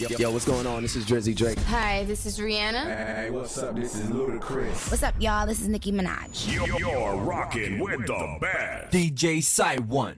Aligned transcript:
Yo, 0.00 0.08
yo, 0.08 0.16
yo, 0.18 0.30
what's 0.32 0.44
going 0.44 0.66
on? 0.66 0.82
This 0.82 0.96
is 0.96 1.04
Drizzy 1.04 1.36
Drake. 1.36 1.56
Hi, 1.68 2.02
this 2.04 2.26
is 2.26 2.40
Rihanna. 2.40 2.84
Hey, 2.84 3.30
what's 3.30 3.56
up? 3.58 3.76
This 3.76 3.94
is 3.94 4.10
Ludacris. 4.10 4.90
What's 4.90 5.04
up, 5.04 5.14
y'all? 5.20 5.46
This 5.46 5.60
is 5.60 5.68
Nicki 5.68 5.92
Minaj. 5.92 6.52
You're, 6.52 6.66
you're 6.80 7.14
rocking 7.18 7.78
with 7.78 8.04
the 8.04 8.36
best. 8.40 8.92
DJ 8.92 9.40
Site 9.40 9.84
One. 9.84 10.16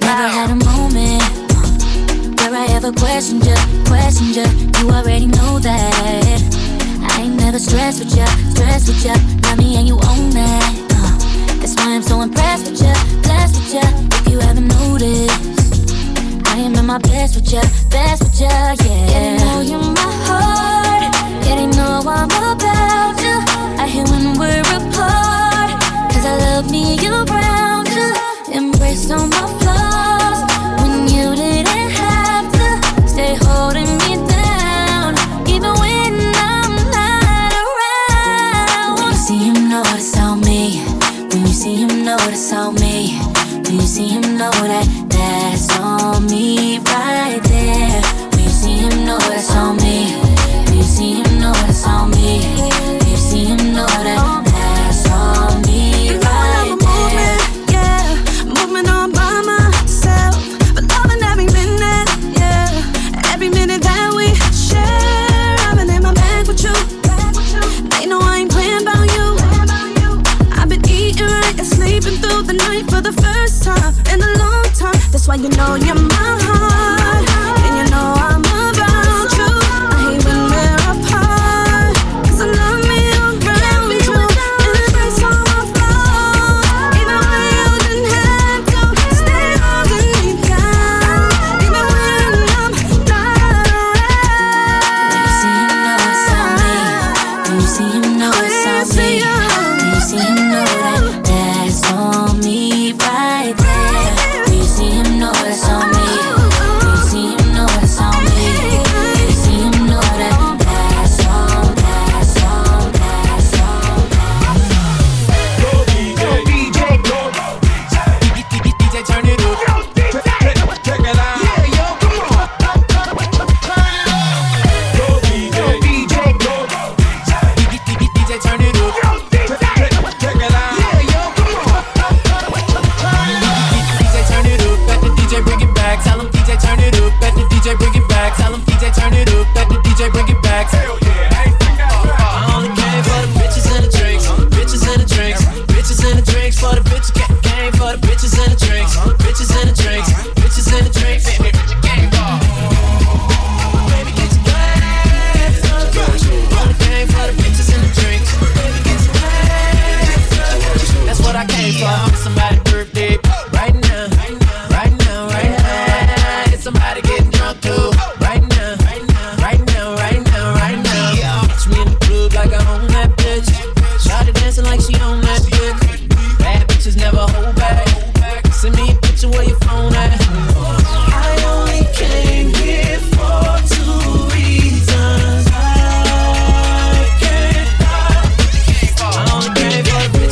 Never 0.00 0.04
had 0.04 0.50
a 0.50 0.56
moment 0.64 1.22
where 2.40 2.54
I 2.54 2.66
ever 2.70 2.90
questioned 2.90 3.46
you, 3.46 3.54
questioned 3.86 4.34
you. 4.34 4.46
You 4.80 4.90
already 4.90 5.26
know 5.26 5.60
that. 5.60 7.08
I 7.08 7.22
ain't 7.22 7.36
never 7.36 7.60
stressed 7.60 8.00
with 8.00 8.16
you, 8.16 8.26
stressed 8.50 8.88
with 8.88 9.04
you. 9.04 9.14
Love 9.42 9.58
me 9.58 9.76
and 9.76 9.86
you 9.86 9.94
own 9.94 10.30
that. 10.30 10.88
Uh, 10.90 11.58
that's 11.60 11.76
why 11.76 11.94
I'm 11.94 12.02
so 12.02 12.20
impressed 12.20 12.68
with 12.68 12.82
you, 12.82 13.22
blessed 13.22 13.54
with 13.54 13.74
you. 13.74 14.08
If 14.18 14.28
you 14.28 14.40
haven't 14.40 14.66
noticed. 14.66 15.51
I 16.52 16.58
am 16.58 16.74
in 16.74 16.84
my 16.84 16.98
best 16.98 17.34
with 17.34 17.50
ya, 17.50 17.62
best 17.88 18.24
with 18.24 18.40
ya, 18.42 18.76
yeah. 18.84 19.06
Didn't 19.08 19.38
know 19.40 19.60
you're 19.62 19.80
my 19.80 20.10
heart. 20.28 21.12
Didn't 21.42 21.74
know 21.76 22.02
I'm 22.04 22.28
about 22.28 23.16
you. 23.24 23.36
I 23.80 23.88
hate 23.88 24.06
when 24.10 24.36
we're 24.38 24.60
apart. 24.60 25.80
Cause 26.12 26.26
I 26.26 26.36
love 26.44 26.70
me 26.70 26.98
around 27.08 27.88
you. 27.96 28.12
Embrace 28.52 29.10
all 29.10 29.26
my 29.28 29.46
flaws. 29.60 30.40
When 30.82 31.08
you 31.08 31.34
didn't 31.34 31.90
have 32.02 32.52
to 32.52 33.08
stay 33.08 33.34
holding 33.34 33.88
me 34.04 34.20
down. 34.28 35.16
Even 35.48 35.72
when 35.80 36.20
I'm 36.36 36.76
not 36.92 37.52
around. 37.64 38.98
When 38.98 39.08
you 39.08 39.16
see 39.16 39.40
him, 39.48 39.70
know 39.70 39.82
it's 39.96 40.14
on 40.18 40.40
me. 40.40 40.84
When 41.32 41.46
you 41.46 41.54
see 41.54 41.76
him, 41.76 42.04
know 42.04 42.18
it's 42.28 42.52
on 42.52 42.74
me. 42.74 43.16
When 43.64 43.80
you 43.80 43.88
see 43.88 44.08
him, 44.08 44.36
know 44.36 44.50
that 44.50 45.01
me. 46.32 46.61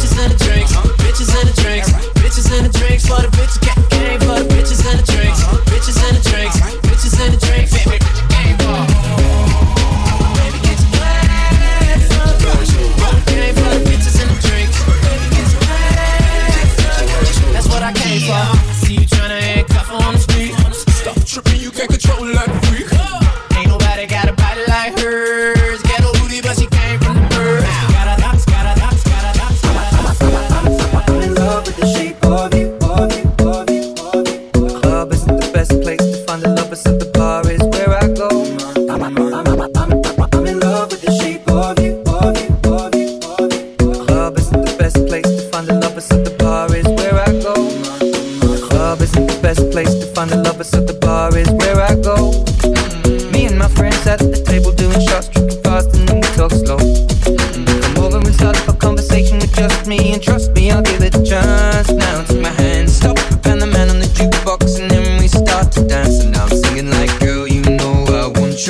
bitches 0.00 0.24
in 0.24 0.30
the 0.30 0.39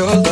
чого 0.01 0.30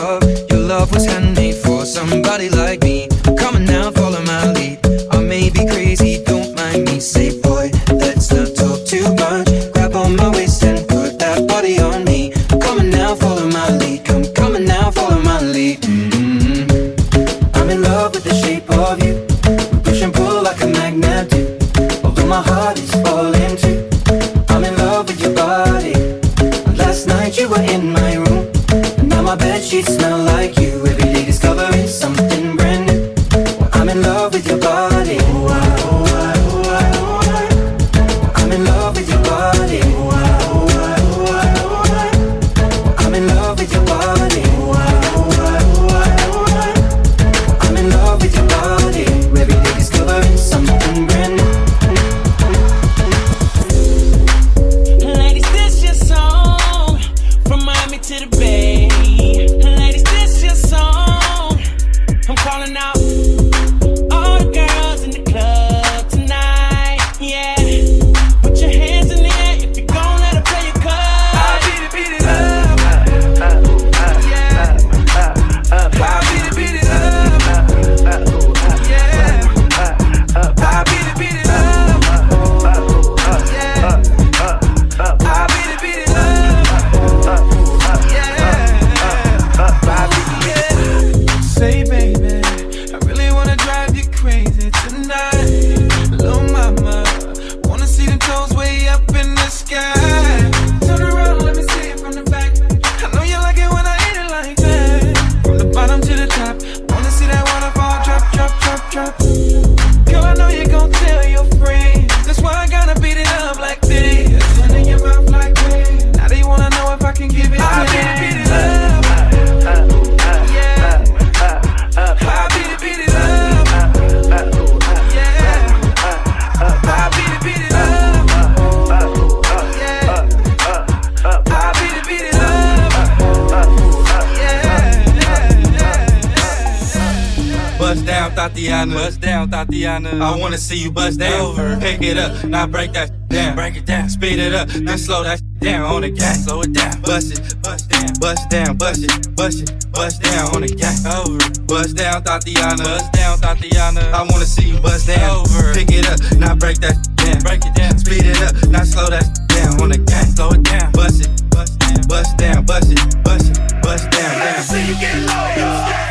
Tatiana. 138.39 138.95
Bust 138.95 139.21
down, 139.21 139.51
Tatiana. 139.51 140.11
I 140.25 140.39
wanna 140.39 140.59
see 140.59 140.79
you 140.79 140.93
bust 140.93 141.19
down. 141.19 141.41
Over. 141.41 141.77
Pick 141.81 142.03
it 142.03 142.17
up, 142.17 142.45
now 142.45 142.69
break 142.69 142.93
that 142.93 143.11
down. 143.29 143.57
Break 143.57 143.75
it 143.77 143.85
down. 143.85 144.09
Speed 144.09 144.39
it 144.39 144.55
up, 144.55 144.69
then 144.69 144.97
slow 144.97 145.25
that 145.25 145.43
down 145.59 145.83
on 145.83 146.03
the 146.03 146.11
gas. 146.11 146.45
Slow 146.45 146.61
it 146.61 146.73
down. 146.73 147.01
Bust 147.03 147.33
it, 147.33 147.61
bust 147.63 147.91
down, 147.91 148.15
bust 148.21 148.49
down, 148.49 148.77
bust 148.77 149.03
it, 149.03 149.35
bust 149.35 149.63
it, 149.63 149.93
bust 149.93 150.23
down 150.23 150.55
on 150.55 150.61
the 150.61 150.69
gas. 150.69 151.05
Over. 151.05 151.39
Bust 151.67 151.97
down, 151.97 152.23
Tatiana. 152.23 152.85
Bust 152.85 153.13
down, 153.13 153.41
Tatiana. 153.41 154.03
I 154.15 154.23
wanna 154.31 154.47
see 154.47 154.69
you 154.71 154.79
bust 154.79 155.09
down. 155.09 155.41
Over. 155.43 155.75
Pick 155.75 155.91
it 155.91 156.07
up, 156.07 156.21
now 156.39 156.55
break 156.55 156.79
that 156.79 156.95
down. 157.17 157.43
Break 157.43 157.67
it 157.67 157.75
down. 157.75 157.99
Speed 157.99 158.23
it 158.23 158.41
up, 158.41 158.55
now 158.71 158.85
slow 158.85 159.11
that 159.11 159.27
down 159.49 159.83
on 159.83 159.89
the 159.89 159.99
gas. 159.99 160.37
Slow 160.37 160.51
it 160.51 160.63
down. 160.63 160.93
Bust 160.93 161.27
it, 161.27 161.51
bust 161.51 161.77
down, 161.81 162.07
bust 162.07 162.37
down, 162.39 162.65
bust 162.65 162.93
it, 162.93 163.25
bust 163.25 163.51
it, 163.51 163.83
bust 163.83 164.09
down, 164.13 164.39
down. 164.39 164.63
See 164.63 164.87
you 164.87 164.95
get 164.95 165.27
low, 165.27 166.08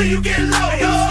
stand, 0.00 0.06
let 0.06 0.06
me 0.06 0.10
you 0.10 0.22
get 0.22 0.38
low, 0.40 0.70
yo. 0.78 1.10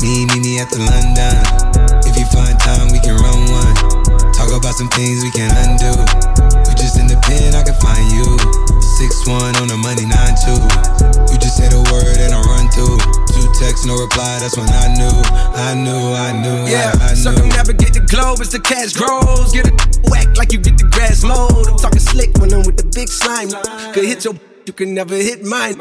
Me, 0.00 0.26
me, 0.26 0.40
me 0.40 0.60
at 0.60 0.68
the 0.70 0.78
London. 0.78 1.34
If 2.06 2.16
you 2.18 2.26
find 2.26 2.58
time, 2.60 2.92
we 2.92 3.00
can 3.00 3.16
run 3.16 3.50
one. 3.50 4.32
Talk 4.32 4.52
about 4.52 4.74
some 4.74 4.88
things 4.88 5.24
we 5.24 5.30
can 5.30 5.50
undo. 5.56 5.90
You 6.68 6.76
just 6.76 6.98
in 6.98 7.06
the 7.06 7.18
pen, 7.22 7.54
I 7.54 7.62
can 7.62 7.74
find 7.74 8.12
you. 8.12 8.63
One 9.26 9.56
on 9.56 9.68
the 9.68 9.76
money, 9.80 10.04
nine 10.04 10.36
two. 10.44 10.54
You 11.32 11.38
just 11.40 11.56
say 11.56 11.68
the 11.68 11.80
word 11.90 12.16
and 12.20 12.32
I 12.34 12.40
run 12.44 12.68
through. 12.70 13.00
Two 13.32 13.48
texts, 13.58 13.86
no 13.86 13.96
reply. 13.96 14.38
That's 14.38 14.56
when 14.56 14.68
I 14.68 14.92
knew, 14.94 15.14
I 15.56 15.72
knew, 15.74 16.12
I 16.12 16.30
knew, 16.36 16.70
Yeah, 16.70 16.92
I, 17.00 17.08
I 17.08 17.14
knew. 17.14 17.24
circumnavigate 17.24 17.94
the 17.94 18.04
globe 18.04 18.40
as 18.40 18.50
the 18.52 18.60
cash 18.60 18.92
grows. 18.92 19.52
Get 19.52 19.66
it 19.66 19.74
whack 20.10 20.28
like 20.36 20.52
you 20.52 20.58
get 20.60 20.76
the 20.78 20.84
grass 20.92 21.24
mowed. 21.24 21.66
I'm 21.68 21.78
talking 21.78 22.00
slick 22.00 22.36
when 22.38 22.52
I'm 22.52 22.62
with 22.68 22.76
the 22.76 22.84
big 22.94 23.08
slime. 23.08 23.48
Could 23.94 24.04
hit 24.04 24.24
your, 24.24 24.34
you 24.66 24.72
can 24.72 24.92
never 24.94 25.16
hit 25.16 25.42
mine. 25.42 25.80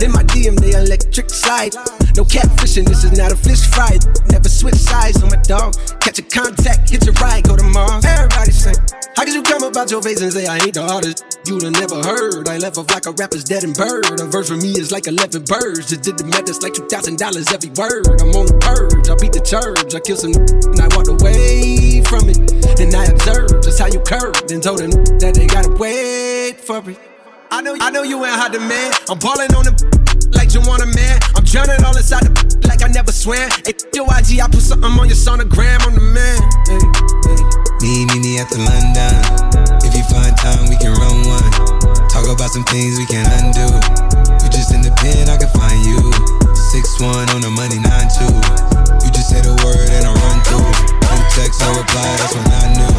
In 0.00 0.10
my 0.10 0.24
DM, 0.24 0.56
they 0.58 0.72
electric 0.72 1.28
slide. 1.30 1.74
No 2.18 2.24
catfishing, 2.24 2.82
this 2.84 3.04
is 3.04 3.16
not 3.16 3.30
a 3.30 3.36
fish 3.36 3.62
fry. 3.70 3.94
Never 4.26 4.48
switch 4.48 4.74
sides 4.74 5.22
on 5.22 5.30
my 5.30 5.38
dog. 5.46 5.78
Catch 6.00 6.18
a 6.18 6.22
contact, 6.22 6.90
hit 6.90 7.06
your 7.06 7.14
ride, 7.22 7.46
go 7.46 7.54
to 7.54 7.62
Mars. 7.62 8.04
Everybody 8.04 8.50
say, 8.50 8.74
How 9.14 9.22
could 9.22 9.34
you 9.34 9.42
come 9.44 9.62
about 9.62 9.88
your 9.92 10.02
face 10.02 10.20
and 10.20 10.32
say 10.32 10.48
I 10.48 10.58
ain't 10.58 10.74
the 10.74 10.82
artist 10.82 11.38
you'd 11.46 11.62
have 11.62 11.78
never 11.78 12.02
heard? 12.02 12.48
I 12.48 12.58
left 12.58 12.76
off 12.76 12.90
like 12.90 13.06
a 13.06 13.12
rapper's 13.12 13.44
dead 13.44 13.62
and 13.62 13.70
bird. 13.72 14.18
A 14.18 14.26
verse 14.26 14.48
for 14.48 14.56
me 14.56 14.74
is 14.74 14.90
like 14.90 15.06
11 15.06 15.44
birds. 15.46 15.94
Just 15.94 16.02
did 16.02 16.18
the 16.18 16.24
math, 16.26 16.50
it's 16.50 16.58
like 16.58 16.74
$2,000 16.74 17.22
every 17.54 17.70
word. 17.78 18.10
I'm 18.18 18.34
on 18.34 18.50
the 18.50 18.58
purge, 18.66 19.06
I 19.06 19.14
beat 19.22 19.30
the 19.30 19.44
church. 19.46 19.94
I 19.94 20.02
killed 20.02 20.18
some 20.18 20.34
and 20.34 20.80
I 20.82 20.90
walked 20.98 21.14
away 21.14 22.02
from 22.02 22.26
it. 22.26 22.42
Then 22.74 22.98
I 22.98 23.14
observed 23.14 23.62
just 23.62 23.78
how 23.78 23.86
you 23.86 24.02
curved 24.02 24.50
and 24.50 24.58
told 24.58 24.82
them 24.82 24.90
that 25.22 25.38
they 25.38 25.46
gotta 25.46 25.70
wait 25.78 26.58
for 26.58 26.82
it. 26.82 26.98
I 27.52 27.62
know, 27.62 27.78
I 27.78 27.94
know 27.94 28.02
you 28.02 28.18
ain't 28.26 28.34
hot 28.34 28.52
to 28.54 28.58
man. 28.58 28.90
I'm 29.06 29.22
balling 29.22 29.54
on 29.54 29.70
them 29.70 29.78
like 30.34 30.50
you 30.50 30.60
want 30.66 30.82
a 30.82 30.90
man. 30.90 31.17
Drowning 31.48 31.80
all 31.80 31.96
inside 31.96 32.28
the 32.28 32.60
like 32.68 32.84
I 32.84 32.92
never 32.92 33.08
swam. 33.08 33.48
Hey, 33.64 33.72
IG, 33.72 34.36
I 34.36 34.46
put 34.52 34.60
something 34.60 34.92
on 35.00 35.08
your 35.08 35.16
sonogram. 35.16 35.80
I'm 35.80 35.96
the 35.96 36.04
man. 36.04 36.44
Hey. 36.68 36.76
Me, 37.80 38.04
me, 38.04 38.20
me 38.20 38.36
the 38.52 38.60
London. 38.60 39.16
If 39.80 39.96
you 39.96 40.04
find 40.12 40.36
time, 40.36 40.68
we 40.68 40.76
can 40.76 40.92
run 40.92 41.24
one. 41.24 41.48
Talk 42.12 42.28
about 42.28 42.52
some 42.52 42.68
things 42.68 43.00
we 43.00 43.08
can 43.08 43.24
undo. 43.40 43.64
You 44.44 44.48
just 44.52 44.76
in 44.76 44.84
the 44.84 44.92
pen, 45.00 45.32
I 45.32 45.40
can 45.40 45.48
find 45.56 45.80
you. 45.88 46.12
Six 46.52 47.00
one 47.00 47.24
on 47.32 47.40
the 47.40 47.48
money, 47.48 47.80
nine 47.80 48.12
two. 48.12 48.28
You 49.00 49.08
just 49.08 49.32
say 49.32 49.40
the 49.40 49.56
word 49.64 49.88
and 49.88 50.04
I 50.04 50.12
run 50.12 50.38
through. 50.44 50.68
Two 51.00 51.24
text, 51.32 51.64
no 51.64 51.72
reply. 51.80 52.12
That's 52.20 52.36
when 52.36 52.44
I 52.44 52.64
knew, 52.76 52.92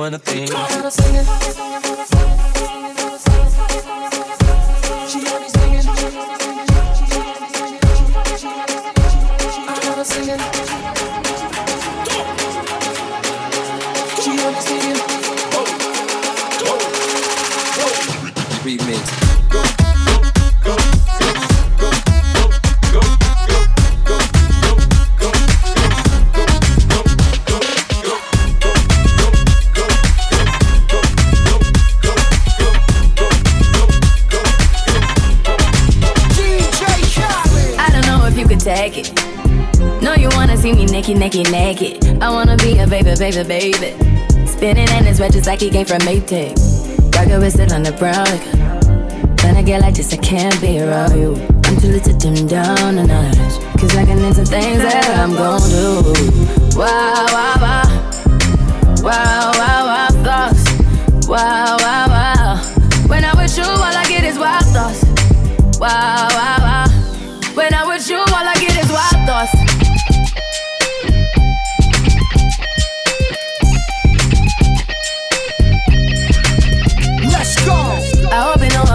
wanna 0.00 0.18
think. 0.18 1.69
Like 45.60 45.72
he 45.72 45.78
came 45.78 45.86
from 45.86 46.00
Maytag. 46.06 46.56
Rocket 47.14 47.38
with 47.38 47.60
it 47.60 47.72
on 47.72 47.82
the 47.82 47.92
brown 47.92 48.24
liquor. 48.24 48.56
When 49.44 49.56
I 49.56 49.62
get 49.62 49.80
like 49.80 49.94
this, 49.94 50.12
I 50.12 50.16
can't 50.16 50.58
be 50.60 50.80
around 50.80 51.18
you. 51.18 51.34
I'm 51.64 51.76
too 51.76 51.88
little 51.88 52.12
to 52.12 52.18
dim 52.18 52.46
down 52.46 52.98
a 52.98 53.06
notch. 53.06 53.60
Cause 53.78 53.94
I 53.96 54.04
can 54.04 54.18
into 54.18 54.44
things 54.44 54.82
that 54.82 55.18
I'm 55.18 55.34
gon' 55.34 55.60
do. 55.68 56.78
Wow, 56.78 57.26
wow, 57.28 57.56
wow. 57.60 57.82
Wow, 59.02 59.52
wow, 59.54 59.86
wow, 59.86 60.08
thoughts. 60.24 60.64
Wow, 61.28 61.76
wow, 61.78 62.08
wow. 62.08 62.56
When 63.08 63.24
I'm 63.24 63.36
with 63.36 63.56
you, 63.56 63.64
all 63.64 63.82
I 63.82 64.04
get 64.08 64.24
is 64.24 64.38
wild 64.38 64.64
thoughts. 64.66 65.04
Wow, 65.78 66.28
wow, 66.30 66.59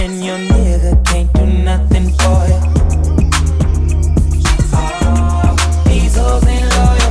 and 0.00 0.24
your 0.24 0.38
nigga 0.38 1.04
can't 1.04 1.30
do 1.34 1.44
nothing 1.44 2.08
for 2.20 2.40
you. 2.48 2.60
Oh, 4.72 5.56
these 5.84 6.16
hoes 6.16 6.46
ain't 6.46 6.68
loyal. 6.76 7.10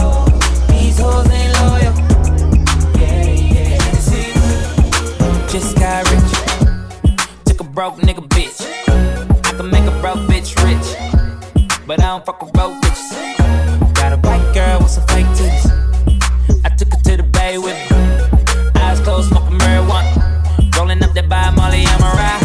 Oh, 0.00 0.24
these 0.68 0.98
hoes 0.98 1.28
ain't 1.30 1.52
loyal. 1.60 1.94
Yeah, 2.98 3.24
yeah. 3.56 3.92
See, 4.06 4.32
just 5.52 5.76
got 5.76 6.10
rich. 6.10 6.32
Took 7.44 7.60
a 7.60 7.64
broke 7.64 7.96
nigga 7.96 8.26
bitch. 8.28 8.58
I 9.44 9.52
can 9.56 9.68
make 9.70 9.84
a 9.84 10.00
broke 10.00 10.20
bitch 10.30 10.56
rich, 10.64 10.88
but 11.86 12.00
I 12.00 12.06
don't 12.06 12.24
fuck 12.24 12.40
with 12.40 12.54
broke 12.54 12.80
bitches. 12.80 13.94
Got 13.94 14.14
a 14.14 14.16
white 14.16 14.54
girl 14.54 14.78
with 14.80 14.90
some 14.90 15.06
fake 15.08 15.26
titties. 15.36 15.71
Molly 21.62 21.86
I'm 21.86 22.00
a 22.00 22.02
Mariah. 22.02 22.41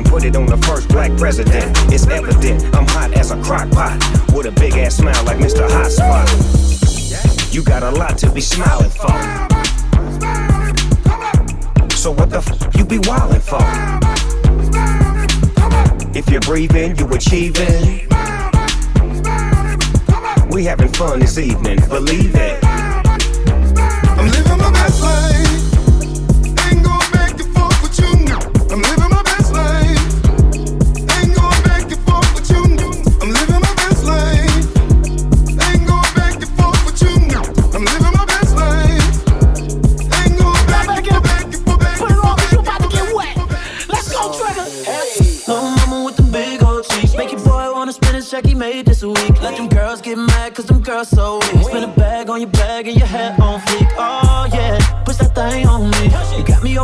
Even 0.00 0.10
put 0.10 0.24
it 0.24 0.36
on 0.36 0.46
the 0.46 0.56
first 0.66 0.88
black 0.88 1.16
president. 1.16 1.76
It's 1.92 2.06
evident 2.06 2.64
I'm 2.74 2.86
hot 2.86 3.12
as 3.14 3.30
a 3.30 3.42
crock 3.42 3.70
pot. 3.70 3.98
With 4.34 4.46
a 4.46 4.52
big 4.52 4.74
ass 4.74 4.96
smile 4.96 5.24
like 5.24 5.38
Mr. 5.38 5.68
Hot 5.68 5.90
Spot. 5.90 7.54
You 7.54 7.62
got 7.62 7.82
a 7.82 7.90
lot 7.90 8.16
to 8.18 8.30
be 8.30 8.40
smiling 8.40 8.90
for. 8.90 9.08
So 11.94 12.12
what 12.12 12.30
the 12.30 12.38
f 12.38 12.76
you 12.76 12.84
be 12.84 12.98
wildin' 12.98 13.42
for? 13.42 13.60
If 16.16 16.28
you're 16.30 16.40
breathing, 16.40 16.96
you 16.96 17.06
achieving. 17.08 18.08
We 20.50 20.64
having 20.64 20.92
fun 20.92 21.20
this 21.20 21.38
evening, 21.38 21.78
believe 21.88 22.34
it. 22.34 22.69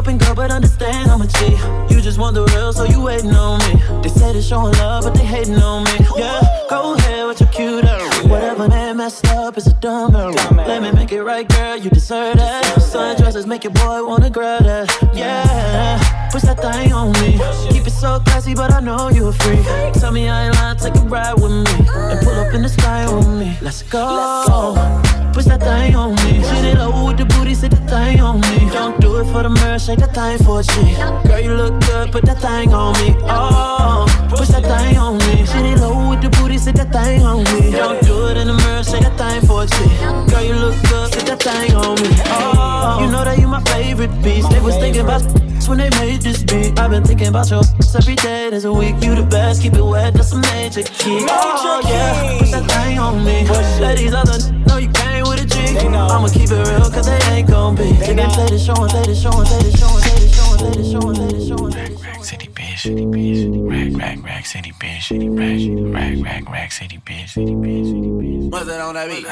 But 0.06 0.52
understand 0.52 1.10
I'm 1.10 1.22
a 1.22 1.26
G. 1.26 1.56
You 1.92 2.00
just 2.00 2.18
want 2.18 2.34
the 2.34 2.44
real, 2.54 2.72
so 2.72 2.84
you 2.84 3.00
waiting 3.00 3.34
on 3.34 3.58
me. 3.58 3.82
They 4.02 4.08
say 4.08 4.32
they 4.34 4.40
showing 4.40 4.72
love, 4.74 5.02
but 5.02 5.14
they 5.14 5.24
hating 5.24 5.56
on 5.56 5.82
me. 5.82 6.06
Yeah, 6.16 6.40
go 6.70 6.94
ahead 6.94 7.26
with 7.26 7.40
your 7.40 7.48
cute 7.48 7.84
ass. 7.84 8.24
Whatever 8.26 8.68
they 8.68 8.92
messed 8.92 9.26
up 9.28 9.56
is 9.56 9.66
a 9.66 9.72
dumb 9.80 10.14
error. 10.14 10.32
Let 10.54 10.82
me 10.82 10.92
make 10.92 11.10
it 11.10 11.24
right, 11.24 11.48
girl, 11.48 11.76
you 11.76 11.90
deserve 11.90 12.36
that. 12.36 12.64
Sundresses 12.76 13.46
make 13.46 13.64
your 13.64 13.72
boy 13.72 14.06
wanna 14.06 14.30
grab 14.30 14.62
that. 14.62 14.88
Yeah, 15.12 15.98
push 16.30 16.42
that 16.42 16.60
thing 16.60 16.92
on 16.92 17.10
me. 17.14 17.40
Keep 17.70 17.88
it 17.88 17.90
so 17.90 18.20
classy, 18.20 18.54
but 18.54 18.72
I 18.72 18.80
know 18.80 19.08
you 19.08 19.26
a 19.26 19.32
freak. 19.32 19.64
Tell 19.94 20.12
me 20.12 20.28
I 20.28 20.46
ain't 20.46 20.54
lying, 20.54 20.76
take 20.76 20.94
a 20.94 21.00
ride 21.00 21.34
with 21.34 21.50
me. 21.50 21.86
And 22.10 22.20
pull 22.20 22.34
up 22.34 22.54
in 22.54 22.62
the 22.62 22.68
sky 22.68 23.12
with 23.12 23.26
me. 23.26 23.56
Let's 23.60 23.82
go. 23.82 24.76
Push 25.32 25.46
that 25.46 25.60
thing 25.60 25.96
on 25.96 26.14
me. 26.14 26.44
Shit 26.44 26.64
it 26.64 26.78
low 26.78 27.06
with 27.06 27.16
the 27.16 27.24
booty, 27.24 27.54
sit 27.54 27.70
the 27.70 27.76
thing 27.88 28.20
on 28.20 28.24
me. 28.24 28.25
Don't 29.36 29.42
do 29.42 29.50
it 29.50 29.58
for 29.58 29.60
the 29.60 29.66
mirror, 29.66 29.78
shake 29.78 29.98
that 29.98 30.14
thing 30.14 30.38
for 30.46 30.60
a 30.60 30.62
G. 30.62 31.28
Girl, 31.28 31.40
you 31.40 31.54
look 31.54 31.80
good, 31.80 32.12
put 32.12 32.24
that 32.24 32.40
thing 32.40 32.72
on 32.72 32.92
me. 33.00 33.14
Oh, 33.28 34.06
push 34.30 34.48
that 34.48 34.64
thing 34.64 34.96
on 34.96 35.18
me. 35.18 35.44
Shit 35.44 35.66
it 35.66 35.78
low 35.78 36.10
with 36.10 36.22
the 36.22 36.30
booty, 36.30 36.58
sit 36.58 36.76
that 36.76 36.92
thing 36.92 37.22
on 37.22 37.44
me. 37.44 37.70
Don't 37.70 38.00
do 38.02 38.28
it 38.28 38.36
in 38.36 38.46
the 38.46 38.54
mirror, 38.54 38.82
shake 38.82 39.02
that 39.02 39.16
thing 39.18 39.42
for 39.46 39.64
a 39.64 39.66
G. 39.66 39.76
Girl, 40.32 40.42
you 40.42 40.54
look 40.54 40.76
good, 40.88 41.12
put 41.12 41.26
that 41.26 41.42
thing 41.42 41.74
on 41.76 42.00
me. 42.00 42.08
Oh, 42.32 43.00
you 43.00 43.10
know 43.10 43.24
that 43.24 43.38
you 43.38 43.48
my 43.48 43.60
favorite 43.64 44.12
piece. 44.22 44.48
They 44.48 44.60
was 44.60 44.76
thinking 44.76 45.02
about 45.02 45.22
when 45.68 45.78
they 45.78 45.90
made 46.00 46.22
this 46.22 46.42
beat. 46.42 46.78
I've 46.78 46.90
been 46.90 47.04
thinking 47.04 47.28
about 47.28 47.50
your 47.50 47.62
every 47.94 48.16
day. 48.16 48.48
There's 48.50 48.64
a 48.64 48.72
week, 48.72 48.96
you 49.02 49.14
the 49.14 49.22
best. 49.22 49.62
Keep 49.62 49.74
it 49.74 49.84
wet, 49.84 50.14
that's 50.14 50.32
a 50.32 50.38
major 50.38 50.82
key. 50.82 51.26
Oh 51.28 51.82
yeah, 51.84 52.38
push 52.38 52.52
that 52.52 52.64
thing 52.70 52.98
on 52.98 53.24
me. 53.24 53.44
Let 53.80 53.98
these 53.98 54.14
other 54.14 54.38
know 54.64 54.78
you 54.78 54.88
came 54.88 55.25
with 55.76 55.84
a 55.84 55.90
G. 55.90 55.96
I'ma 55.96 56.28
keep 56.28 56.50
it 56.50 56.68
real, 56.68 56.90
cause 56.90 57.06
they 57.06 57.18
ain't 57.34 57.48
gon' 57.48 57.74
be. 57.74 57.92
They 57.92 58.14
can 58.14 58.30
play 58.30 58.46
this 58.48 58.64
show 58.64 58.74
and 58.74 58.90
play 58.90 59.02
this 59.04 59.20
show 59.20 59.30
and 59.32 59.46
play 59.46 59.62
this 59.62 59.78
show 59.78 59.88
and 59.88 60.02
play 60.02 60.18
this 60.18 60.36
show 60.36 60.50
and 60.52 60.58
play 60.58 60.70
this 60.70 60.90
show 60.90 61.08
and 61.08 61.16
play 61.16 61.28
this 61.28 61.48
show 61.48 61.66
and 61.66 61.72
play 61.74 61.88
this 61.88 61.98
show. 61.98 62.02
Rack 62.02 62.24
City 62.24 62.48
bitch, 62.76 62.82
city 62.82 63.06
bitch, 63.06 63.70
rack 63.70 64.00
rack 64.00 64.24
rack 64.24 64.46
city 64.46 64.72
bitch, 64.72 65.02
city 65.02 65.28
rack 65.28 65.94
rack 65.94 66.24
rack 66.24 66.50
rack 66.50 66.72
city 66.72 66.98
bitch, 66.98 67.28
city 67.30 67.52
bitch, 67.52 67.84
city 67.86 68.08
bitch. 68.08 68.26
What's 68.50 68.66
that 68.66 68.80
on 68.80 68.94
that 68.94 69.08
beat? 69.08 69.26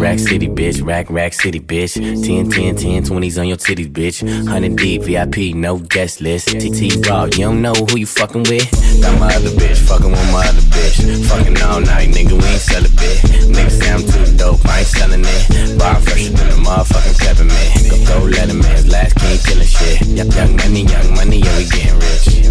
Rack 0.00 0.18
City, 0.18 0.48
bitch. 0.48 0.84
Rack, 0.84 1.10
rack 1.10 1.32
city, 1.32 1.60
bitch. 1.60 1.94
10, 1.94 2.50
10, 2.50 2.76
10, 2.76 3.04
20s 3.04 3.40
on 3.40 3.48
your 3.48 3.56
titties, 3.56 3.90
bitch. 3.90 4.22
100 4.22 4.76
deep, 4.76 5.02
VIP, 5.02 5.54
no 5.56 5.78
guest 5.78 6.20
list. 6.20 6.48
TT 6.48 7.04
Raw, 7.06 7.24
you 7.24 7.44
don't 7.50 7.60
know 7.60 7.74
who 7.74 7.98
you 7.98 8.06
fucking 8.06 8.44
with. 8.44 8.70
Got 9.02 9.18
my 9.18 9.34
other 9.34 9.50
bitch, 9.50 9.78
fucking 9.78 10.10
with 10.10 10.32
my 10.32 10.46
other 10.46 10.60
bitch. 10.70 11.26
Fucking 11.28 11.60
all 11.62 11.80
night, 11.80 12.10
nigga, 12.10 12.32
we 12.32 12.46
ain't 12.46 12.60
sell 12.60 12.84
a 12.84 12.88
bit. 12.88 13.18
Nigga 13.50 13.70
say 13.70 13.90
I'm 13.90 14.00
too 14.00 14.36
dope, 14.36 14.64
I 14.66 14.78
ain't 14.78 14.86
selling 14.86 15.24
it. 15.24 15.78
Bar 15.78 16.00
fresher 16.00 16.32
than 16.32 16.48
a 16.48 16.56
motherfucking 16.62 17.18
peppermint. 17.18 17.90
Go, 17.90 18.20
go, 18.20 18.26
let 18.26 18.48
him 18.48 18.62
in, 18.62 18.88
last 18.88 19.16
king 19.16 19.38
killing 19.44 19.66
shit. 19.66 20.06
Young 20.06 20.56
money, 20.56 20.82
young 20.82 21.14
money, 21.14 21.38
yeah, 21.38 21.58
we 21.58 21.64
getting 21.64 21.98
rich. 21.98 22.43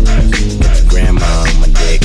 Grandma 0.90 1.26
on 1.26 1.62
my 1.62 1.68
dick. 1.68 2.02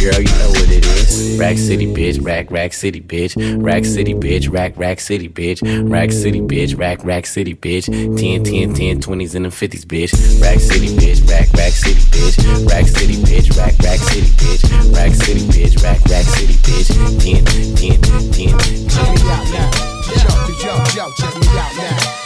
Girl, 0.00 0.20
you 0.20 0.32
know 0.38 0.50
what 0.50 0.70
it 0.70 0.84
is. 0.84 1.36
Rack 1.38 1.58
City, 1.58 1.92
bitch. 1.92 2.24
Rack, 2.24 2.50
rack 2.50 2.72
city, 2.72 3.00
bitch. 3.00 3.34
Rack 3.62 3.84
City, 3.84 4.14
bitch. 4.14 4.50
Rack, 4.50 4.76
rack 4.76 5.00
city, 5.00 5.28
bitch. 5.28 5.60
Rack 5.90 6.12
City, 6.12 6.40
bitch. 6.40 6.78
Rack, 6.78 7.04
rack 7.04 7.26
city, 7.26 7.54
bitch. 7.54 7.86
10, 7.86 8.44
10, 8.44 8.74
10, 8.74 9.00
20s 9.00 9.34
and 9.34 9.44
the 9.44 9.50
50s, 9.50 9.84
bitch. 9.84 10.42
Rack 10.42 10.60
City, 10.60 10.88
bitch. 10.96 11.28
Rack, 11.28 11.52
rack 11.52 11.72
city, 11.72 12.00
bitch. 12.10 12.68
Rack 12.68 12.86
City, 12.86 13.16
bitch. 13.16 13.56
Rack, 13.56 13.78
rack 13.80 13.98
city, 13.98 14.26
bitch. 14.26 14.94
Rack 14.94 15.12
City, 15.14 15.40
bitch. 15.40 15.82
Rack, 15.82 16.04
rack 16.06 16.24
city, 16.24 16.54
bitch. 16.54 16.88
10, 17.20 17.44
10, 17.44 18.00
10, 18.00 18.32
10. 18.32 18.88
Check 18.88 19.08
me 19.14 19.30
out 19.30 19.46
now. 19.52 19.96
Yo, 20.06 20.36
yo, 20.64 20.74
yo, 20.94 21.12
check 21.16 21.34
me 21.40 21.46
out 21.58 21.76
now. 21.76 22.25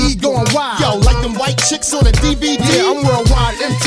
E 0.00 0.14
going 0.16 0.46
wild. 0.52 0.80
Yo, 0.80 0.96
like 1.06 1.20
them 1.22 1.34
white 1.34 1.58
chicks 1.68 1.92
on 1.94 2.06
a 2.06 2.12
DVD. 2.12 2.58
Yeah, 2.58 2.90
I'm 2.90 3.04
worldwide, 3.04 3.56
MTV 3.56 3.83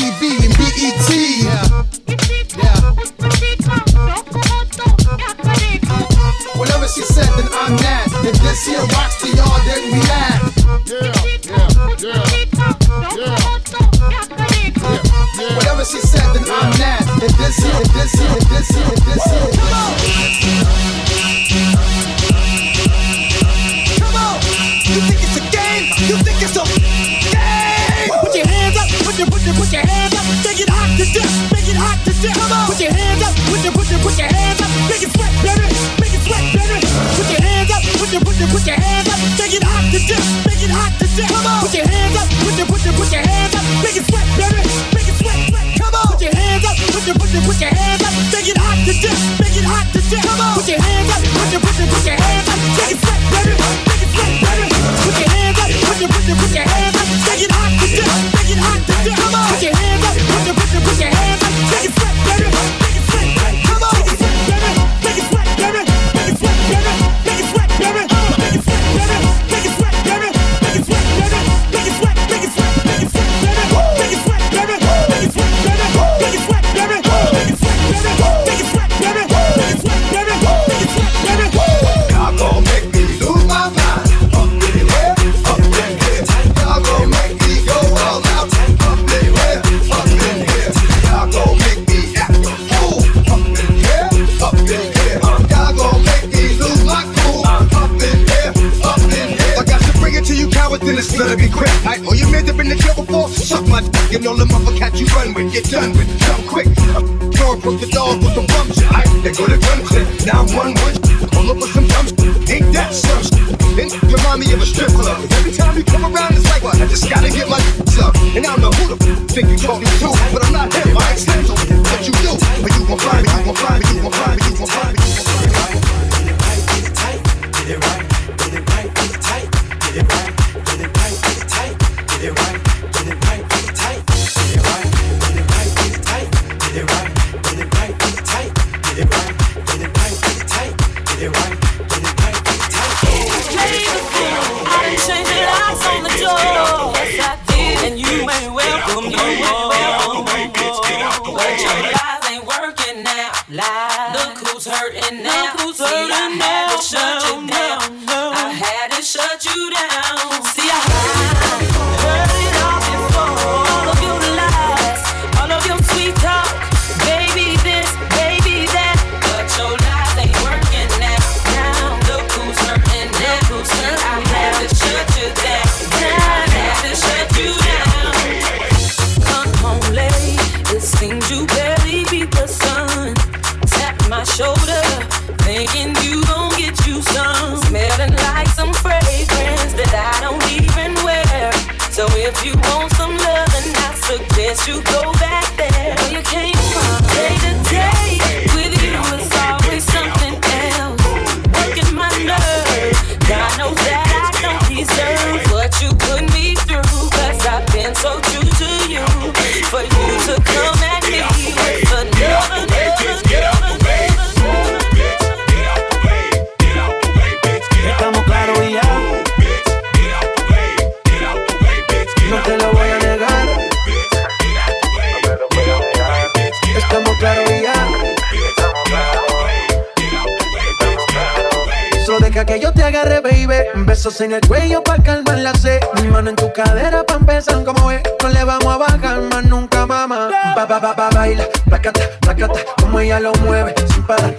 En 234.20 234.32
el 234.32 234.40
cuello 234.48 234.82
para 234.82 235.00
calmar 235.00 235.38
la 235.38 235.54
sed. 235.54 235.78
Mi 236.02 236.08
mano 236.08 236.30
en 236.30 236.36
tu 236.36 236.52
cadera 236.52 237.04
para 237.04 237.20
empezar 237.20 237.62
como 237.62 237.92
es. 237.92 238.02
No 238.20 238.28
le 238.30 238.42
vamos 238.42 238.66
a 238.66 238.76
bajar 238.76 239.20
más 239.20 239.44
nunca, 239.44 239.86
mamá. 239.86 240.30
Ba, 240.56 240.66
ba, 240.66 240.80
ba, 240.80 240.92
ba, 240.92 241.08
baila, 241.10 241.44
placata, 241.66 242.00
placata. 242.20 242.60
Como 242.80 242.98
ella 242.98 243.20
lo 243.20 243.32
mueve 243.34 243.74
sin 243.92 244.02
parar 244.02 244.34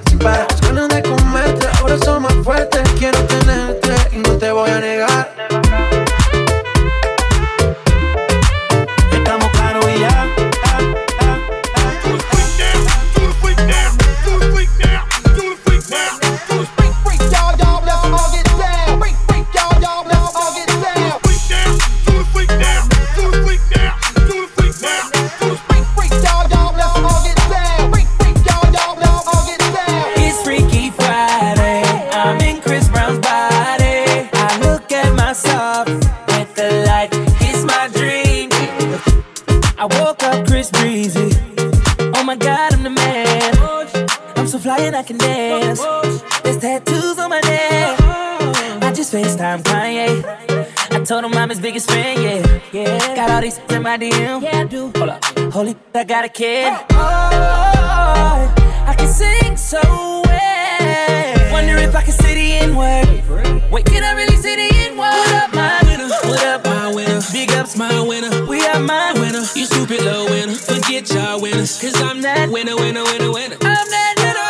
Told 51.09 51.25
him 51.25 51.33
I'm 51.33 51.49
his 51.49 51.59
biggest 51.59 51.89
fan, 51.89 52.21
yeah. 52.21 52.61
Yeah. 52.71 53.15
Got 53.15 53.31
all 53.31 53.41
these 53.41 53.57
in 53.71 53.81
my 53.81 53.97
DM. 53.97 54.43
Yeah, 54.43 54.59
I 54.59 54.63
do. 54.65 54.91
Hold 54.95 55.09
up. 55.09 55.25
Holy, 55.51 55.75
I 55.95 56.03
got 56.03 56.23
a 56.23 56.29
kid. 56.29 56.71
Oh, 56.91 58.53
I 58.85 58.93
can 58.95 59.07
sing 59.07 59.57
so 59.57 59.81
well. 59.81 61.51
Wonder 61.51 61.77
if 61.77 61.95
I 61.95 62.03
can 62.03 62.11
see 62.11 62.35
the 62.35 62.53
N 62.61 62.75
word. 62.75 63.71
Wait, 63.71 63.85
can 63.87 64.03
I 64.03 64.13
really 64.13 64.35
see 64.35 64.55
the 64.55 64.69
N 64.85 64.97
word? 64.99 65.09
What 65.09 65.33
up, 65.33 65.55
my 65.55 65.81
winner? 65.81 66.09
What 66.29 66.45
up, 66.45 66.65
my 66.65 66.93
winner? 66.93 67.21
Big 67.31 67.49
ups, 67.53 67.75
my 67.75 67.99
winner. 68.07 68.45
We 68.45 68.63
are 68.67 68.79
my 68.79 69.11
winner. 69.13 69.41
You 69.55 69.65
stupid 69.65 70.03
little 70.03 70.25
winner. 70.25 70.53
Forget 70.53 71.11
y'all 71.11 71.41
winners. 71.41 71.81
Cause 71.81 71.99
I'm 72.03 72.21
that 72.21 72.51
winner, 72.51 72.75
winner, 72.75 73.03
winner, 73.03 73.31
winner. 73.31 73.57
I'm 73.61 73.89
that 73.89 74.13
winner. 74.21 74.45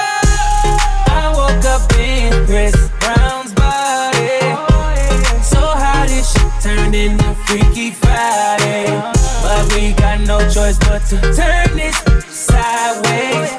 I 1.15 1.32
woke 1.34 1.63
up 1.63 1.89
in 1.98 2.45
Chris 2.48 2.76
Brown. 3.00 3.18
in 6.99 7.15
the 7.15 7.33
Freaky 7.45 7.91
Friday. 7.91 8.88
But 9.41 9.73
we 9.73 9.93
got 9.93 10.19
no 10.21 10.38
choice 10.49 10.77
but 10.79 10.99
to 11.07 11.17
turn 11.33 11.77
this 11.77 11.97
sideways. 12.27 13.59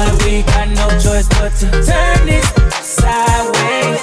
But 0.00 0.24
we 0.24 0.42
got 0.44 0.66
no 0.68 0.88
choice 0.98 1.28
but 1.28 1.52
to 1.56 1.68
turn 1.84 2.26
it 2.26 2.44
sideways. 2.82 3.99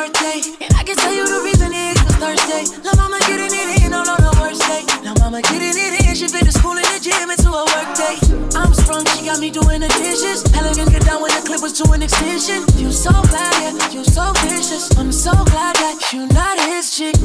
Birthday. 0.00 0.40
And 0.64 0.72
I 0.80 0.82
can 0.82 0.96
tell 0.96 1.12
you 1.12 1.28
the 1.28 1.40
reason 1.44 1.72
is 1.76 1.96
cause 2.00 2.16
Thursday. 2.16 2.64
La 2.88 2.96
mama 2.96 3.20
getting 3.28 3.52
it 3.52 3.84
in 3.84 3.92
on 3.92 4.08
on 4.08 4.16
her 4.16 4.34
worst 4.40 4.64
day. 4.64 4.80
La 5.04 5.12
mama 5.20 5.42
getting 5.42 5.76
it 5.76 5.92
in, 6.00 6.14
she 6.16 6.24
fit 6.24 6.44
the 6.48 6.52
school 6.52 6.72
and 6.72 6.88
the 6.88 7.00
gym 7.04 7.28
into 7.28 7.52
a 7.52 7.64
work 7.68 7.90
day. 7.92 8.16
I'm 8.56 8.72
sprung, 8.72 9.04
she 9.12 9.28
got 9.28 9.40
me 9.40 9.50
doing 9.50 9.84
the 9.84 9.92
dishes. 10.00 10.40
Elegant 10.56 10.88
get 10.88 11.04
down 11.04 11.20
when 11.20 11.32
the 11.36 11.44
clip 11.44 11.60
was 11.60 11.76
to 11.80 11.84
an 11.92 12.00
extension. 12.00 12.64
You 12.80 12.90
so 12.92 13.12
bad, 13.28 13.52
yeah, 13.60 13.92
you 13.92 14.02
so 14.04 14.32
vicious. 14.48 14.88
I'm 14.96 15.12
so 15.12 15.32
glad 15.52 15.76
that 15.76 16.00
you 16.14 16.24
not 16.32 16.56
his 16.56 16.96
chick. 16.96 17.19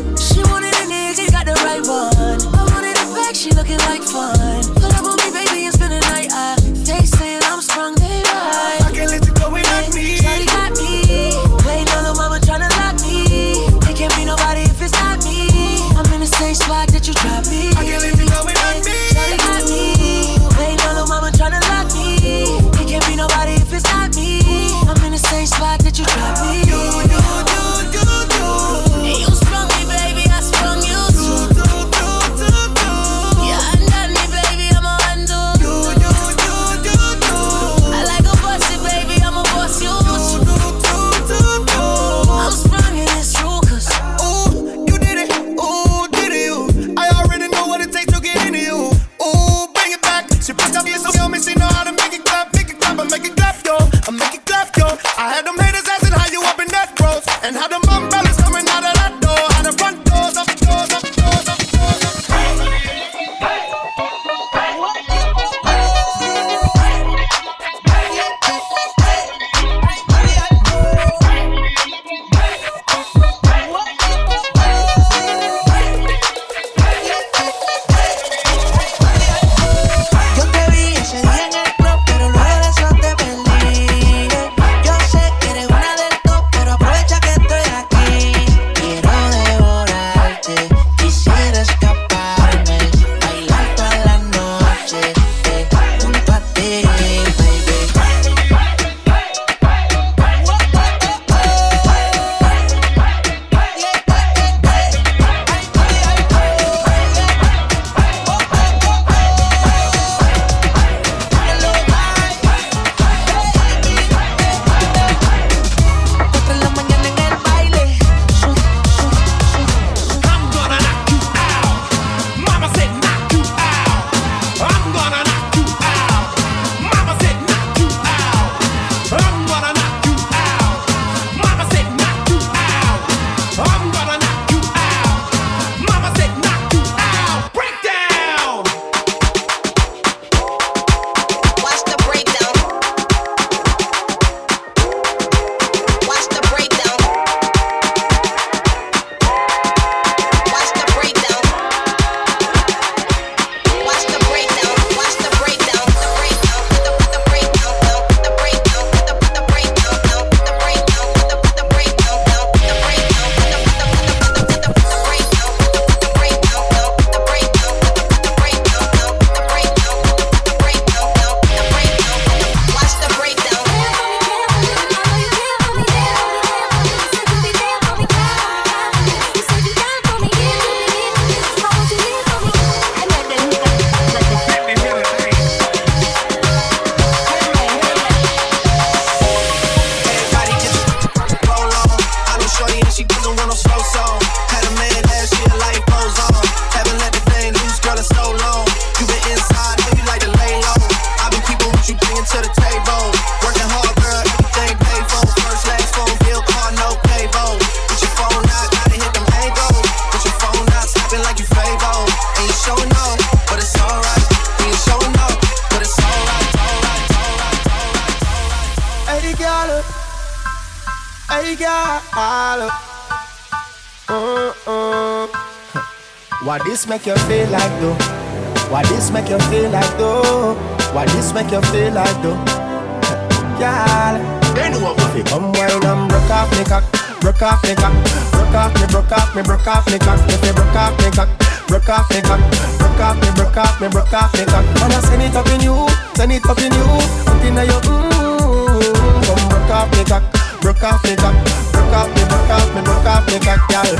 Me, 238.80 238.88
broke 238.88 239.12
off 239.12 239.36
me, 239.36 239.42
broke 239.42 239.68
off 239.68 239.86
me 239.92 240.00
cock. 240.00 240.20
If 240.30 240.44
you 240.46 240.54
broke 240.54 240.76
off 240.76 240.96
me 241.00 241.12
cock, 241.12 241.30
broke 241.68 241.90
off 241.90 242.10
me 242.12 242.22
cock, 242.22 242.42
broke 242.78 243.00
off 243.00 243.16
me, 243.22 243.30
broke 243.36 243.58
off 243.58 243.82
me, 243.82 243.88
broke 243.90 244.14
off 244.14 244.34
me 244.34 244.46
cock. 244.46 244.66
Man, 244.80 244.92
I 244.92 245.00
send 245.06 245.22
it 245.22 245.36
up 245.36 245.48
in 245.50 245.62
you, 245.62 245.76
send 246.16 246.32
it 246.32 246.46
up 246.46 246.60
in 246.60 246.72
you, 246.72 246.88
up 247.28 247.44
in 247.44 247.56
your 247.56 247.82
mm. 247.82 249.26
Come 249.26 249.44
broke 249.50 249.72
off 249.72 249.90
me 249.92 250.04
cock, 250.06 250.24
broke 250.62 250.84
off 250.84 251.04
me 251.04 251.16
cock, 251.16 251.36
broke 251.72 251.96
off 251.96 252.10
me, 252.16 252.24
broke 252.28 252.52
off 252.52 252.70
me, 252.76 252.82
broke 252.82 253.08
off 253.08 253.24
me 253.28 253.40
cock, 253.40 253.62
girl. 253.70 253.96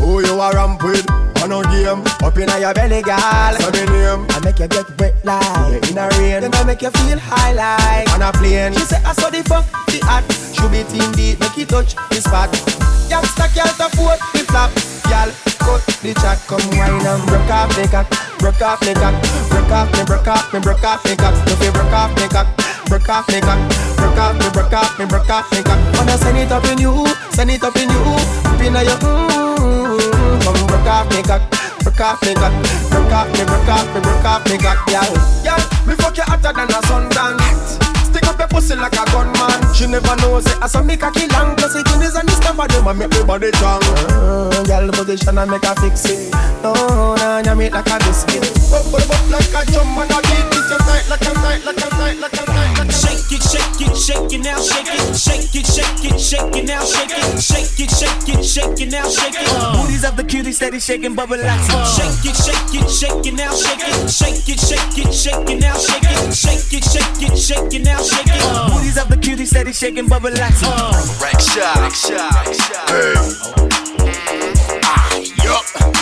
Who 0.00 0.20
you 0.24 0.40
a 0.40 0.52
ramp 0.52 0.82
with? 0.82 1.27
On 1.42 1.52
a 1.52 1.62
game, 1.70 2.02
up 2.22 2.36
in 2.36 2.50
your 2.60 2.74
belly, 2.74 3.02
girl. 3.02 3.54
Say 3.54 3.70
me 3.70 3.86
name. 3.86 4.26
I 4.30 4.40
make 4.42 4.58
you 4.58 4.66
get 4.66 4.88
wet 4.98 5.14
like 5.24 5.90
in 5.90 5.98
a 5.98 6.08
rain. 6.18 6.42
Then 6.42 6.54
I 6.54 6.64
make 6.64 6.82
you 6.82 6.90
feel 6.90 7.18
high 7.18 7.52
like 7.52 8.10
on 8.14 8.22
a 8.22 8.32
plane. 8.32 8.72
She 8.74 8.80
say 8.80 9.00
I 9.04 9.12
saw 9.12 9.30
the 9.30 9.42
fuck 9.44 9.64
the 9.86 10.02
act. 10.10 10.32
Should 10.54 10.72
be 10.74 10.82
team 10.90 11.12
deep, 11.12 11.38
make 11.38 11.56
it 11.58 11.68
touch 11.68 11.94
the 12.10 12.18
spot. 12.18 12.50
Youngster 13.08 13.46
can't 13.54 13.78
afford 13.78 14.18
the 14.34 14.42
flap. 14.50 14.74
Girl, 15.06 15.30
cut 15.62 15.80
the 16.02 16.12
chat, 16.18 16.42
come 16.50 16.60
wine 16.74 17.06
and 17.06 17.22
broke 17.30 17.48
off 17.48 17.70
the 17.78 17.86
cock, 17.86 18.10
broke 18.42 18.60
off 18.60 18.80
the 18.80 18.92
cock, 18.98 19.14
broke 19.48 19.70
off 19.70 19.88
me, 19.94 20.04
broke 20.04 20.26
off 20.26 20.52
me, 20.52 20.58
broke 20.60 20.84
off 20.84 21.04
me 21.06 21.14
cock. 21.16 21.34
If 21.46 21.62
you 21.62 21.70
broke 21.70 21.94
off 21.94 22.12
me 22.18 22.26
cock, 22.28 22.48
broke 22.90 23.08
off 23.08 23.28
me 23.30 23.40
cock, 23.40 23.60
broke 23.96 24.18
off 24.18 24.34
me, 24.36 24.50
broke 24.50 24.74
off 24.74 24.98
me, 24.98 25.06
broke 25.06 25.30
off 25.30 25.46
me 25.54 25.62
cock. 25.62 25.78
Wanna 25.94 26.18
send 26.18 26.36
it 26.36 26.50
up 26.50 26.66
in 26.66 26.78
you, 26.78 27.06
send 27.30 27.50
it 27.50 27.62
up 27.62 27.76
in 27.78 27.88
you, 27.88 28.02
up 28.50 28.60
in 28.60 28.74
your 28.74 28.98
mm. 29.00 29.77
Come 30.48 30.64
broke 30.64 30.88
off 30.88 31.10
me 31.12 31.20
cock, 31.20 31.44
broke 31.84 32.00
off 32.00 32.22
me 32.24 32.32
cock, 32.32 32.52
broke 32.88 33.12
off 33.12 33.28
me, 33.36 33.44
broke 33.44 33.68
off 33.68 33.84
me, 33.92 34.00
broke 34.00 34.24
off 34.24 34.40
me 34.48 34.56
cock, 34.56 34.80
yeah. 34.88 35.04
Yeah, 35.44 35.60
me 35.84 35.92
fuck 36.00 36.16
you 36.16 36.24
hotter 36.24 36.56
than 36.56 36.72
a 36.72 36.80
sundown. 36.88 37.36
Stick 38.00 38.24
up 38.24 38.38
your 38.38 38.48
pussy 38.48 38.74
like 38.74 38.96
a 38.96 39.04
gunman. 39.12 39.60
She 39.74 39.86
never 39.86 40.16
knows 40.16 40.46
it. 40.46 40.56
I 40.62 40.66
saw 40.66 40.82
me 40.82 40.96
cocky 40.96 41.28
long. 41.28 41.54
Plus 41.56 41.76
it 41.76 41.86
is 42.00 42.16
and 42.16 42.26
this 42.26 42.40
number 42.40 42.66
them 42.66 42.86
and 42.88 42.98
make 42.98 43.10
me 43.12 43.22
body 43.28 43.52
strong. 43.60 43.84
Uh, 44.08 44.64
girl 44.64 44.88
position 44.88 45.36
and 45.36 45.50
make 45.50 45.64
her 45.68 45.74
fix 45.76 46.08
it. 46.08 46.32
No, 46.64 46.72
nah, 47.20 47.44
you 47.44 47.54
make 47.54 47.74
like 47.76 47.84
a 47.84 47.98
biscuit. 48.00 48.48
Bop, 48.72 48.88
bop, 48.88 49.04
bop 49.04 49.20
like 49.28 49.52
a 49.52 49.60
drum 49.68 50.00
and 50.00 50.08
a 50.08 50.18
beat. 50.24 50.48
It's 50.56 50.72
your 50.72 50.80
a 50.80 50.88
tight, 50.88 51.04
like 51.12 51.28
a 51.28 51.32
tight, 51.44 51.57
shake 56.28 56.56
it, 56.56 56.66
now, 56.66 56.84
shake 56.84 57.08
it, 57.08 57.40
shake 57.40 57.80
it, 57.80 57.90
shake 57.90 58.28
it, 58.28 58.44
shake 58.44 58.80
it 58.80 58.90
now, 58.92 59.08
shake 59.08 59.34
it. 59.34 59.48
Uh. 59.48 59.80
Booties 59.80 60.04
of 60.04 60.16
the 60.16 60.24
cutie 60.24 60.52
steady 60.52 60.78
shaking, 60.78 61.14
bubble 61.14 61.38
like 61.38 61.60
uh. 61.72 61.84
Shake 61.96 62.28
it, 62.28 62.36
shake 62.36 62.74
it, 62.76 62.90
shake 62.90 63.26
it 63.26 63.34
now, 63.34 63.54
shake 63.54 63.80
it, 63.80 64.10
shake 64.10 64.48
it, 64.48 64.60
shake 64.60 64.98
it, 64.98 65.14
shake 65.14 65.48
it 65.48 65.60
now, 65.60 65.78
shake 65.78 66.04
it, 66.04 66.34
shake 66.34 66.72
it, 66.76 66.84
shake 66.84 67.22
it, 67.22 67.38
shake 67.38 67.74
it 67.74 67.84
now, 67.84 68.02
shake 68.02 68.26
it. 68.26 68.42
Uh. 68.44 68.68
Booties 68.76 68.98
of 68.98 69.08
the 69.08 69.16
cutie 69.16 69.46
steady 69.46 69.72
shaking, 69.72 70.06
bubble 70.06 70.30
like 70.30 70.52
Rack 71.18 71.40
shot, 71.40 71.76
rack 71.76 71.94
shot, 71.94 72.32
rack 72.34 72.52
shot. 72.52 72.90
Hey. 72.90 73.14
Ah, 74.84 75.16
yup. 75.44 75.97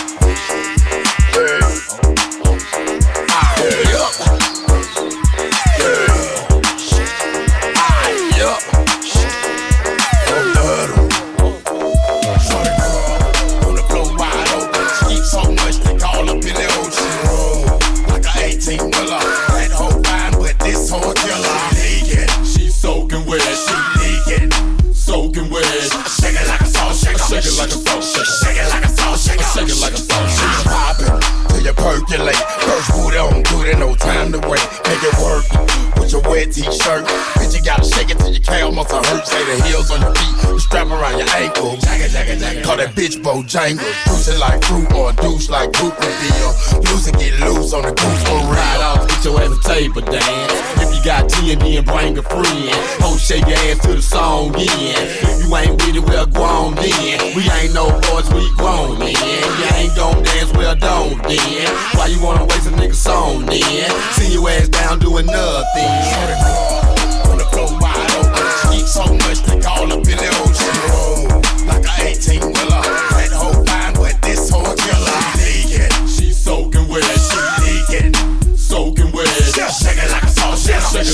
Wet 36.29 36.51
t-shirt. 36.51 37.05
Bitch, 37.39 37.55
you 37.57 37.63
gotta 37.63 37.83
shake 37.83 38.09
it 38.09 38.17
till 38.19 38.31
your 38.31 38.41
calf 38.41 38.73
muscle 38.73 39.03
hurt. 39.03 39.25
Say 39.25 39.43
the 39.45 39.63
heels 39.63 39.91
on 39.91 40.01
your 40.01 40.13
feet, 40.15 40.35
the 40.43 40.59
strap 40.59 40.87
around 40.87 41.17
your 41.17 41.29
ankle. 41.35 41.77
Jagga, 41.77 42.07
jagga, 42.07 42.35
jagga. 42.37 42.63
Call 42.63 42.77
that 42.77 42.95
bitch 42.95 43.21
Bojangles. 43.21 43.81
Juice 44.05 44.27
it 44.29 44.39
like 44.39 44.63
fruit 44.63 44.91
or 44.93 45.11
a 45.11 45.13
douche 45.15 45.49
like 45.49 45.71
Groot 45.73 45.93
reveal. 45.99 46.49
Loose 46.87 47.07
and 47.07 47.17
get 47.17 47.39
loose 47.39 47.73
on 47.73 47.83
the 47.83 47.93
goose 47.93 48.23
for 48.23 48.39
real. 48.43 48.51
Ride 48.51 48.81
off, 48.81 49.07
get 49.07 49.23
your 49.25 49.41
ass 49.41 49.51
a 49.51 49.59
table 49.67 50.01
dance. 50.01 50.53
If 50.81 50.95
you 50.95 51.01
got 51.03 51.29
TND 51.29 51.77
and 51.77 51.85
bring 51.85 52.17
a 52.17 52.23
friend, 52.23 52.71
ho 53.01 53.17
shake 53.17 53.45
your 53.47 53.57
ass 53.69 53.79
to 53.85 53.95
the 53.95 54.01
song 54.01 54.53
in. 54.55 54.67
If 54.67 55.45
you 55.45 55.55
ain't 55.55 55.75
with 55.81 55.95
it, 55.95 56.05
well 56.05 56.25
grown 56.25 56.75
then. 56.75 57.35
We 57.35 57.43
ain't 57.59 57.73
no 57.73 57.87
boys, 58.09 58.27
we 58.33 58.43
grown 58.55 58.99
then. 58.99 59.15
You 59.15 59.67
ain't 59.75 59.95
gon' 59.95 60.23
dance, 60.23 60.51
well 60.53 60.75
don't 60.75 61.21
then. 61.23 61.67
Why 61.95 62.07
you 62.07 62.21
wanna 62.23 62.45
waste 62.45 62.67
a 62.67 62.71
nigga's 62.71 62.99
song 62.99 63.45
then? 63.45 63.89
See 64.13 64.33
your 64.33 64.49
ass 64.49 64.69
down 64.69 64.99
doing 64.99 65.25
nothing. 65.25 66.16
On 66.17 67.37
the 67.37 67.45
floor 67.51 67.69
wide 67.79 68.11
open. 68.17 68.45
She 68.61 68.81
eat 68.81 68.87
so 68.87 69.05
much 69.05 69.39
they 69.45 69.59
call 69.61 69.91
up 69.91 70.07
in 70.07 70.17
the 70.17 70.29
ocean. 70.41 70.73
Roll 70.89 71.41
like 71.67 71.85
a 71.85 72.09
18 72.09 72.41
wheeler. 72.41 72.81
That 73.13 73.31
whole 73.33 73.63
fine, 73.65 73.93
but 73.93 74.17
this 74.21 74.49
whole 74.49 74.73
killer. 74.73 75.21
Leaking, 75.37 76.07
she 76.07 76.33
soaking 76.33 76.87
wet. 76.87 77.03
She 77.03 77.37
leaking, 77.61 78.13
soaking 78.57 79.11
wet. 79.11 79.27
Shake 79.27 79.97
it 79.97 80.11
like 80.11 80.23
a 80.23 80.29
salt. 80.29 80.57
Shake 80.57 80.75
it 80.75 80.93
like 80.93 81.05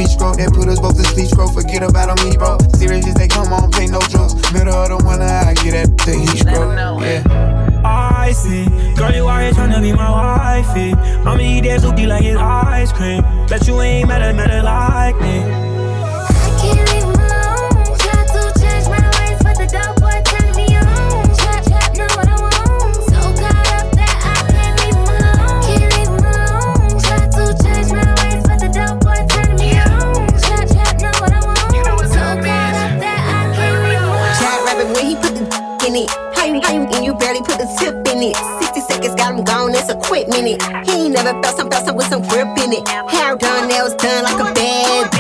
hard 0.02 0.10
skip 0.10 0.26
a 0.26 0.32
beach 0.32 0.36
stroke, 0.36 0.38
that 0.38 0.54
put 0.54 0.68
us 0.68 0.80
both 0.80 0.98
to 0.98 1.04
sleep 1.04 1.28
stroke. 1.28 1.54
Forget 1.54 1.84
about 1.84 2.10
on 2.10 2.30
me, 2.30 2.38
bro. 2.38 2.58
Serious 2.76 3.08
as 3.08 3.16
they 3.16 3.28
come 3.28 3.54
on, 3.54 3.72
play 3.72 3.88
no 3.88 4.00
jokes. 4.02 4.36
Middle 4.54 4.74
of 4.74 4.90
the 4.90 4.98
winter, 4.98 5.26
I 5.26 5.54
get 5.54 5.72
that 5.72 5.98
the 6.06 6.14
heat 6.18 6.40
stroke. 6.40 7.02
Yeah. 7.02 7.82
I 7.84 8.32
see. 8.32 8.66
Girl, 8.96 9.14
you 9.14 9.26
are 9.28 9.42
here 9.42 9.52
tryna 9.52 9.82
be 9.82 9.94
my 9.94 10.10
wifey. 10.10 10.94
I'ma 10.94 11.40
eat 11.40 11.62
that 11.62 11.82
booty 11.82 12.06
like 12.06 12.24
it's 12.24 12.38
ice 12.38 12.92
cream. 12.92 13.22
Bet 13.48 13.68
you 13.68 13.82
ain't 13.82 14.08
better, 14.08 14.34
nothing 14.34 14.64
like 14.64 15.20
me. 15.22 15.42
Minute. 40.30 40.62
He 40.86 41.06
ain't 41.06 41.14
never 41.14 41.34
felt 41.42 41.58
some, 41.58 41.70
felt 41.70 41.86
some 41.86 41.96
with 41.96 42.08
some 42.08 42.22
grip 42.24 42.48
in 42.58 42.74
it. 42.74 42.88
Hair 42.88 43.38
done, 43.38 43.68
nails 43.68 43.96
done 43.96 44.24
like 44.24 44.40
a 44.40 44.54
bad 44.54 45.11